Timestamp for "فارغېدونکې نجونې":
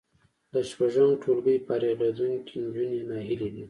1.65-2.99